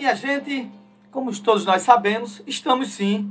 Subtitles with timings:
[0.00, 0.66] minha gente,
[1.10, 3.30] como todos nós sabemos, estamos sim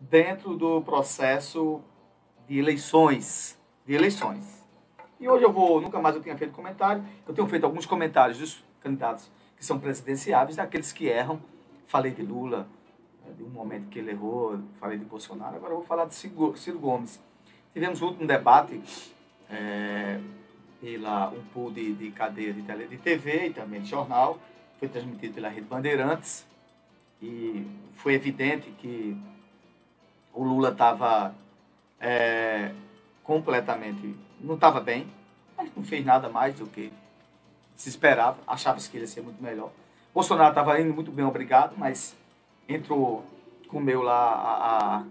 [0.00, 1.82] dentro do processo
[2.48, 3.60] de eleições.
[3.84, 4.64] De eleições.
[5.20, 8.38] E hoje eu vou, nunca mais eu tinha feito comentário, eu tenho feito alguns comentários
[8.38, 11.38] dos candidatos que são presidenciáveis, daqueles que erram.
[11.84, 12.66] Falei de Lula,
[13.22, 16.14] né, de um momento que ele errou, falei de Bolsonaro, agora eu vou falar de
[16.14, 17.20] Ciro Gomes.
[17.74, 18.80] Tivemos o último debate
[19.50, 20.18] é,
[20.80, 24.38] pela um pool de, de cadeia de, tele, de TV e também de jornal,
[24.78, 26.46] foi transmitido pela Rede Bandeirantes,
[27.20, 29.16] e foi evidente que
[30.32, 31.34] o Lula estava
[32.00, 32.72] é,
[33.22, 34.14] completamente.
[34.40, 35.08] não estava bem,
[35.56, 36.92] mas não fez nada mais do que
[37.74, 39.70] se esperava, achava que ele ia ser muito melhor.
[40.14, 42.16] Bolsonaro estava indo muito bem, obrigado, mas
[42.68, 43.24] entrou,
[43.68, 45.04] comeu lá a, a,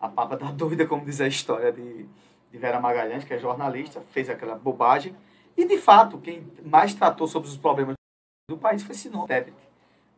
[0.00, 2.06] a papa da dúvida, como diz a história de,
[2.52, 5.14] de Vera Magalhães, que é jornalista, fez aquela bobagem.
[5.56, 7.94] E, de fato, quem mais tratou sobre os problemas
[8.46, 9.54] do país foi Sinop Tebet,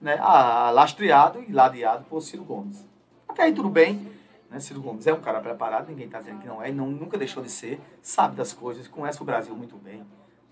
[0.00, 0.18] né?
[0.20, 2.84] Ah, lastreado e ladeado por Ciro Gomes.
[3.28, 4.10] Até aí tudo bem,
[4.50, 4.58] né?
[4.58, 7.40] Ciro Gomes é um cara preparado, ninguém está dizendo que não é, não, nunca deixou
[7.40, 10.04] de ser, sabe das coisas, conhece o Brasil muito bem.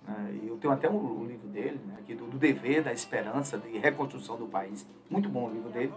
[0.07, 0.39] Né?
[0.47, 1.97] Eu tenho até um livro dele, né?
[1.99, 4.87] aqui do, do dever, da esperança, de reconstrução do país.
[5.11, 5.93] Muito bom o livro dele.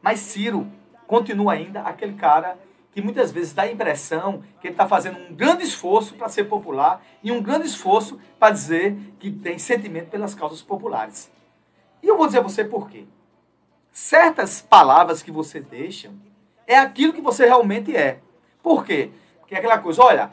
[0.00, 0.66] Mas Ciro
[1.06, 2.56] continua ainda aquele cara
[2.92, 6.44] que muitas vezes dá a impressão que ele está fazendo um grande esforço para ser
[6.44, 11.30] popular e um grande esforço para dizer que tem sentimento pelas causas populares.
[12.02, 13.04] E eu vou dizer a você por quê.
[13.92, 16.10] Certas palavras que você deixa
[16.66, 18.20] é aquilo que você realmente é.
[18.62, 19.10] Por quê?
[19.40, 20.30] Porque é aquela coisa, olha,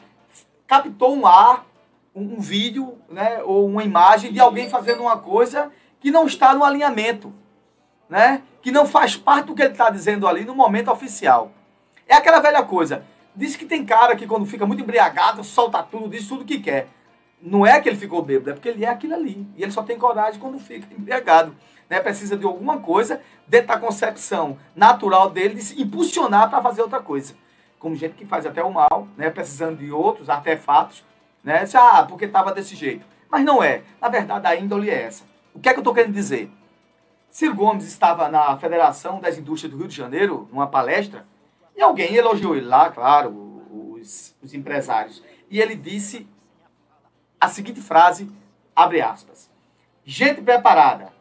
[0.66, 1.66] captou um ar,
[2.14, 6.54] um, um vídeo, né, ou uma imagem de alguém fazendo uma coisa que não está
[6.54, 7.32] no alinhamento,
[8.08, 8.42] né?
[8.62, 11.52] Que não faz parte do que ele está dizendo ali no momento oficial.
[12.08, 13.04] É aquela velha coisa.
[13.36, 16.88] Diz que tem cara que quando fica muito embriagado, solta tudo, diz tudo que quer.
[17.40, 19.46] Não é que ele ficou bêbado, é porque ele é aquilo ali.
[19.56, 21.54] E ele só tem coragem quando fica embriagado.
[21.88, 22.00] Né?
[22.00, 27.00] Precisa de alguma coisa dentro da concepção natural dele de se impulsionar para fazer outra
[27.00, 27.34] coisa.
[27.78, 29.30] Como gente que faz até o mal, né?
[29.30, 31.04] precisando de outros artefatos.
[31.44, 31.64] Né?
[31.74, 33.06] Ah, porque estava desse jeito.
[33.30, 33.82] Mas não é.
[34.00, 35.24] Na verdade, a índole é essa.
[35.54, 36.50] O que é que eu estou querendo dizer?
[37.30, 41.24] Ciro Gomes estava na Federação das Indústrias do Rio de Janeiro, numa palestra,
[41.78, 43.62] e alguém elogiou ele lá, claro,
[43.94, 45.22] os, os empresários.
[45.48, 46.26] E ele disse
[47.40, 48.28] a seguinte frase,
[48.74, 49.48] abre aspas.
[50.04, 51.12] Gente preparada.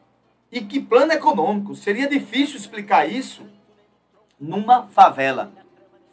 [0.51, 1.75] E que plano econômico?
[1.75, 3.45] Seria difícil explicar isso
[4.39, 5.53] numa favela.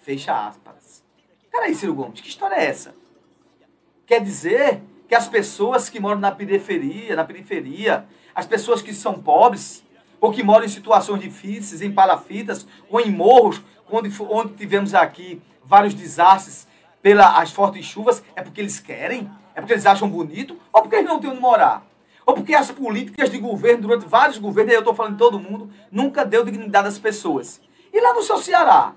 [0.03, 1.03] Fecha aspas.
[1.50, 2.94] Peraí, Ciro Gomes, que história é essa?
[4.04, 9.22] Quer dizer que as pessoas que moram na periferia, na periferia, as pessoas que são
[9.22, 9.83] pobres,
[10.20, 13.60] ou que moram em situações difíceis, em palafitas, ou em morros,
[13.91, 16.66] onde, onde tivemos aqui vários desastres
[17.02, 19.30] pelas fortes chuvas, é porque eles querem?
[19.54, 20.58] É porque eles acham bonito?
[20.72, 21.86] Ou porque eles não têm onde morar?
[22.26, 25.70] Ou porque as políticas de governo, durante vários governos, eu estou falando de todo mundo,
[25.91, 27.60] nunca deu dignidade às pessoas.
[27.92, 28.94] E lá no seu Ceará?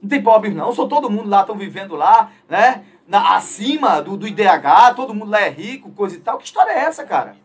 [0.00, 2.82] Não tem pobres não, só todo mundo lá estão vivendo lá, né?
[3.06, 6.38] Na, acima do, do IDH, todo mundo lá é rico, coisa e tal.
[6.38, 7.36] Que história é essa, cara?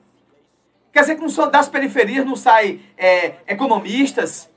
[0.97, 4.49] Quer dizer que não das periferias não saem é, economistas,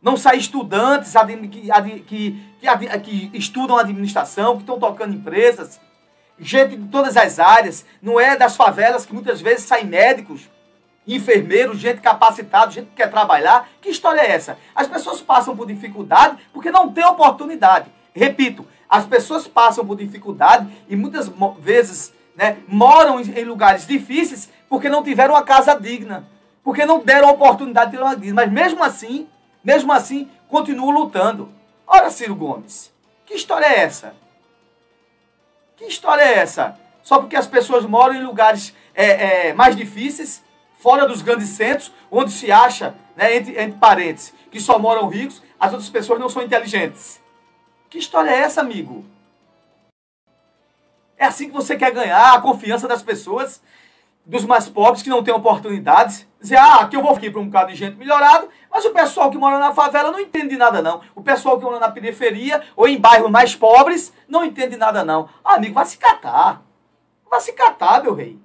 [0.00, 1.12] não saem estudantes
[1.50, 1.68] que,
[2.06, 5.80] que, que, que estudam administração, que estão tocando empresas,
[6.38, 10.48] gente de todas as áreas, não é das favelas que muitas vezes saem médicos,
[11.04, 13.68] enfermeiros, gente capacitada, gente que quer trabalhar.
[13.80, 14.56] Que história é essa?
[14.72, 17.90] As pessoas passam por dificuldade porque não têm oportunidade.
[18.14, 24.88] Repito, as pessoas passam por dificuldade e muitas vezes né, moram em lugares difíceis porque
[24.88, 26.26] não tiveram uma casa digna,
[26.64, 28.34] porque não deram a oportunidade de ter uma digna.
[28.34, 29.28] Mas mesmo assim,
[29.62, 31.52] mesmo assim, continuam lutando.
[31.86, 32.90] Ora, Ciro Gomes,
[33.26, 34.14] que história é essa?
[35.76, 36.78] Que história é essa?
[37.02, 40.42] Só porque as pessoas moram em lugares é, é, mais difíceis,
[40.78, 45.42] fora dos grandes centros, onde se acha, né, entre, entre parentes, que só moram ricos,
[45.58, 47.20] as outras pessoas não são inteligentes.
[47.90, 49.04] Que história é essa, amigo?
[51.20, 53.62] É assim que você quer ganhar a confiança das pessoas,
[54.24, 56.26] dos mais pobres que não têm oportunidades?
[56.40, 59.30] Dizer, ah, aqui eu vou aqui para um bocado de gente melhorado, mas o pessoal
[59.30, 61.02] que mora na favela não entende nada, não.
[61.14, 65.28] O pessoal que mora na periferia ou em bairros mais pobres não entende nada, não.
[65.44, 66.62] Ah, amigo, vai se catar.
[67.30, 68.38] Vai se catar, meu rei.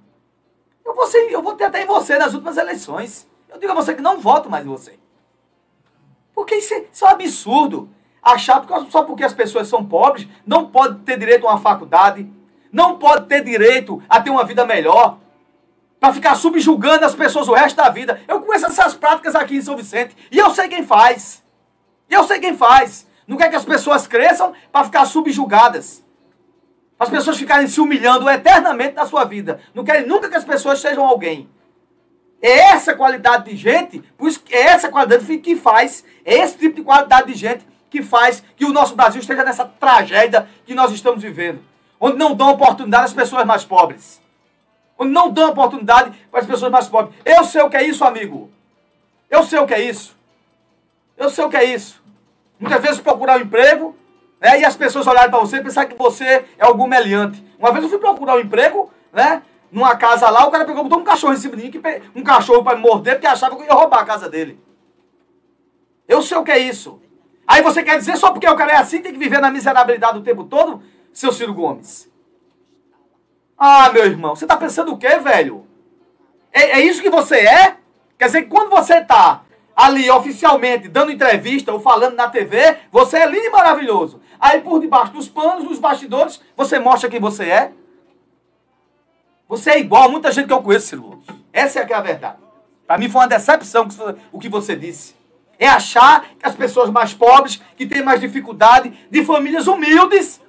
[0.84, 3.26] Eu vou, ser, eu vou ter até em você nas últimas eleições.
[3.48, 4.98] Eu digo a você que não voto mais em você.
[6.34, 7.88] Porque isso é, isso é um absurdo.
[8.22, 12.30] Achar que só porque as pessoas são pobres não pode ter direito a uma faculdade,
[12.76, 15.16] não pode ter direito a ter uma vida melhor,
[15.98, 18.20] para ficar subjugando as pessoas o resto da vida.
[18.28, 21.42] Eu conheço essas práticas aqui em São Vicente e eu sei quem faz.
[22.10, 23.08] Eu sei quem faz.
[23.26, 26.04] Não quer que as pessoas cresçam para ficar subjugadas.
[26.98, 29.58] As pessoas ficarem se humilhando eternamente na sua vida.
[29.74, 31.48] Não querem nunca que as pessoas sejam alguém.
[32.42, 34.04] É essa qualidade de gente,
[34.50, 38.66] é essa qualidade que faz, é esse tipo de qualidade de gente que faz que
[38.66, 41.60] o nosso Brasil esteja nessa tragédia que nós estamos vivendo.
[42.00, 44.20] Onde não dão oportunidade às pessoas mais pobres.
[44.98, 47.14] Onde não dão oportunidade para as pessoas mais pobres.
[47.24, 48.50] Eu sei o que é isso, amigo.
[49.30, 50.16] Eu sei o que é isso.
[51.16, 52.02] Eu sei o que é isso.
[52.58, 53.96] Muitas vezes procurar um emprego,
[54.40, 57.44] né, e as pessoas olharem para você e pensar que você é algum meliante.
[57.58, 59.42] Uma vez eu fui procurar um emprego, né?
[59.70, 61.82] Numa casa lá, o cara pegou botou um cachorro em cima de mim,
[62.14, 64.60] um cachorro para morder, porque achava que eu ia roubar a casa dele.
[66.06, 67.00] Eu sei o que é isso.
[67.46, 70.18] Aí você quer dizer só porque o cara é assim, tem que viver na miserabilidade
[70.18, 70.82] o tempo todo,
[71.18, 72.10] seu Ciro Gomes?
[73.56, 75.66] Ah, meu irmão, você está pensando o quê, velho?
[76.52, 77.76] É, é, isso que você é?
[78.18, 79.42] Quer dizer que quando você está
[79.74, 84.20] ali oficialmente dando entrevista ou falando na TV, você é lindo e maravilhoso.
[84.38, 87.72] Aí por debaixo dos panos, nos bastidores, você mostra quem você é.
[89.48, 92.36] Você é igual a muita gente que eu conheço, Ciro Essa é, é a verdade.
[92.86, 93.88] Para mim foi uma decepção
[94.30, 95.14] o que você disse.
[95.58, 100.40] É achar que as pessoas mais pobres, que têm mais dificuldade, de famílias humildes,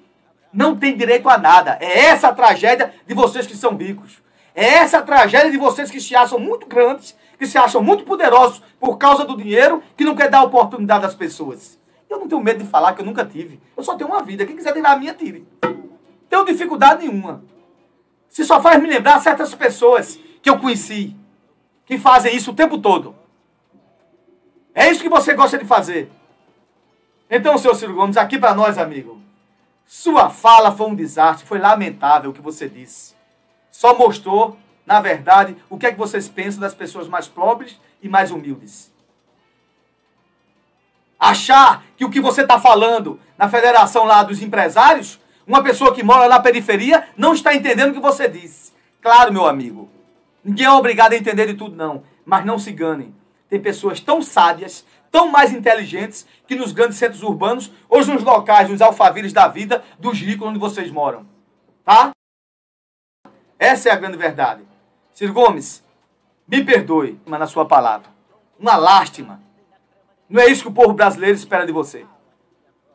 [0.58, 1.78] não têm direito a nada.
[1.80, 4.24] É essa a tragédia de vocês que são ricos.
[4.56, 8.04] É essa a tragédia de vocês que se acham muito grandes, que se acham muito
[8.04, 11.78] poderosos por causa do dinheiro, que não quer dar oportunidade às pessoas.
[12.10, 13.62] Eu não tenho medo de falar que eu nunca tive.
[13.78, 14.48] Eu só tenho uma vida.
[14.48, 15.48] Quem quiser tirar a minha, tire.
[16.28, 17.44] Tenho dificuldade nenhuma.
[18.28, 21.16] Se só faz me lembrar certas pessoas que eu conheci,
[21.86, 23.16] que fazem isso o tempo todo.
[24.74, 26.10] É isso que você gosta de fazer.
[27.30, 29.27] Então, seu Ciro Gomes, aqui para nós, amigo.
[29.88, 33.16] Sua fala foi um desastre, foi lamentável o que você disse.
[33.72, 38.10] Só mostrou, na verdade, o que é que vocês pensam das pessoas mais pobres e
[38.10, 38.92] mais humildes.
[41.18, 46.04] Achar que o que você está falando na federação lá dos empresários, uma pessoa que
[46.04, 48.74] mora na periferia não está entendendo o que você disse.
[49.02, 49.90] Claro, meu amigo.
[50.44, 52.04] Ninguém é obrigado a entender de tudo, não.
[52.26, 53.16] Mas não se enganem
[53.50, 54.86] tem pessoas tão sábias,
[55.18, 59.84] tão mais inteligentes que nos grandes centros urbanos ou nos locais, nos alfaviles da vida
[59.98, 61.26] dos ricos onde vocês moram.
[61.84, 62.12] Tá?
[63.58, 64.62] Essa é a grande verdade.
[65.12, 65.84] Ciro Gomes,
[66.48, 68.10] me perdoe, mas na sua palavra.
[68.60, 69.42] Uma lástima.
[70.30, 72.06] Não é isso que o povo brasileiro espera de você.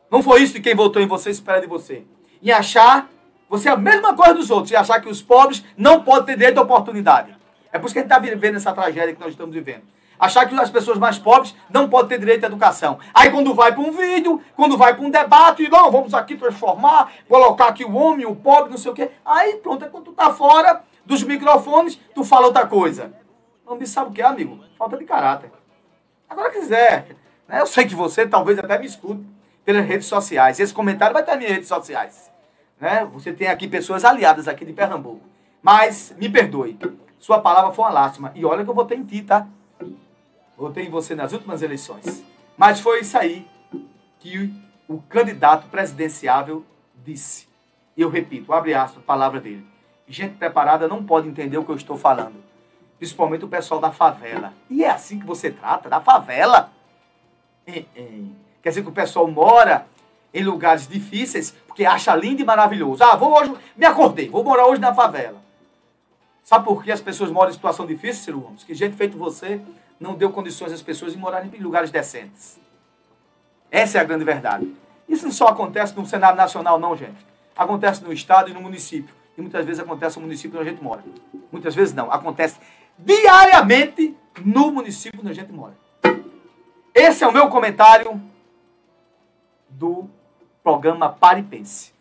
[0.09, 2.05] Não foi isso que quem votou em você espera de você.
[2.41, 3.09] E achar
[3.49, 6.37] você é a mesma coisa dos outros e achar que os pobres não podem ter
[6.37, 7.35] direito à oportunidade.
[7.69, 9.83] É por isso que a gente está vivendo essa tragédia que nós estamos vivendo.
[10.23, 12.97] Achar que as pessoas mais pobres não podem ter direito à educação.
[13.13, 17.11] Aí quando vai para um vídeo, quando vai para um debate, não, vamos aqui transformar,
[17.27, 19.11] colocar aqui o homem, o pobre, não sei o quê.
[19.25, 23.13] Aí pronto, é quando tu tá fora dos microfones, tu fala outra coisa.
[23.65, 24.63] Não me sabe o que é, amigo?
[24.77, 25.51] Falta de caráter.
[26.29, 27.17] Agora quiser.
[27.45, 27.59] Né?
[27.59, 29.25] Eu sei que você talvez até me escute
[29.65, 30.57] pelas redes sociais.
[30.57, 32.31] Esse comentário vai estar nas minhas redes sociais.
[32.79, 33.05] Né?
[33.11, 35.19] Você tem aqui pessoas aliadas aqui de Pernambuco.
[35.61, 36.79] Mas, me perdoe.
[37.19, 38.31] Sua palavra foi uma lástima.
[38.35, 39.47] E olha que eu votei em ti, tá?
[40.57, 42.23] Votei em você nas últimas eleições.
[42.57, 43.47] Mas foi isso aí
[44.19, 44.53] que
[44.87, 46.65] o candidato presidenciável
[47.03, 47.47] disse.
[47.97, 49.65] Eu repito, abre aspas, palavra dele.
[50.07, 52.35] Gente preparada não pode entender o que eu estou falando.
[52.97, 54.53] Principalmente o pessoal da favela.
[54.69, 56.71] E é assim que você trata, da favela.
[57.65, 59.87] Quer dizer que o pessoal mora
[60.33, 63.03] em lugares difíceis porque acha lindo e maravilhoso.
[63.03, 65.41] Ah, vou hoje, me acordei, vou morar hoje na favela.
[66.43, 68.63] Sabe por que as pessoas moram em situação difícil, Ciro Gomes?
[68.63, 69.61] Que gente feito você
[70.03, 72.59] não deu condições às pessoas de morarem em lugares decentes.
[73.71, 74.69] Essa é a grande verdade.
[75.07, 77.25] Isso não só acontece no Senado Nacional, não, gente.
[77.55, 79.15] Acontece no Estado e no município.
[79.37, 81.01] E muitas vezes acontece no município onde a gente mora.
[81.49, 82.11] Muitas vezes não.
[82.11, 82.59] Acontece
[82.99, 85.73] diariamente no município onde a gente mora.
[86.93, 88.21] Esse é o meu comentário
[89.69, 90.09] do
[90.61, 91.92] programa Paripense.